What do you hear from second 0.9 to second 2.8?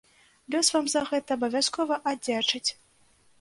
за гэта абавязкова аддзячыць!